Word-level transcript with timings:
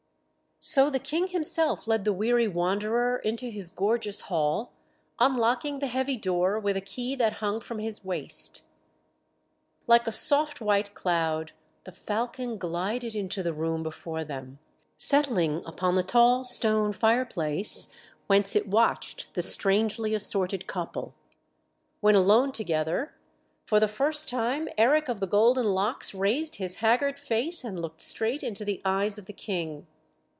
So 0.63 0.91
the 0.91 0.99
King 0.99 1.25
himself 1.25 1.87
led 1.87 2.05
the 2.05 2.13
weary 2.13 2.47
wanderer 2.47 3.17
into 3.17 3.47
his 3.49 3.67
gorgeous 3.71 4.21
hall, 4.21 4.73
unlocking 5.17 5.79
the 5.79 5.87
heavy 5.87 6.17
door 6.17 6.59
with 6.59 6.75
the 6.75 6.81
key 6.81 7.15
that 7.15 7.37
hung 7.41 7.59
from 7.61 7.79
his 7.79 8.05
waist. 8.05 8.61
Like 9.87 10.05
a 10.05 10.11
soft 10.11 10.61
white 10.61 10.93
cloud 10.93 11.53
the 11.83 11.91
falcon 11.91 12.59
glided 12.59 13.15
into 13.15 13.41
the 13.41 13.55
room 13.55 13.81
before 13.81 14.23
them, 14.23 14.59
settling 14.99 15.63
upon 15.65 15.95
the 15.95 16.03
tall 16.03 16.43
stone 16.43 16.93
fire 16.93 17.25
place, 17.25 17.91
whence 18.27 18.55
it 18.55 18.67
watched 18.67 19.33
the 19.33 19.41
strangely 19.41 20.13
assorted 20.13 20.67
couple. 20.67 21.15
When 22.01 22.13
alone 22.13 22.51
together, 22.51 23.15
for 23.65 23.79
the 23.79 23.87
first 23.87 24.29
time 24.29 24.69
Eric 24.77 25.09
of 25.09 25.19
the 25.21 25.25
golden 25.25 25.71
locks 25.73 26.13
raised 26.13 26.57
his 26.57 26.75
haggard 26.75 27.17
face 27.17 27.63
and 27.63 27.81
looked 27.81 28.01
straight 28.01 28.43
into 28.43 28.63
the 28.63 28.79
eyes 28.85 29.17
of 29.17 29.25
the 29.25 29.33
King. 29.33 29.87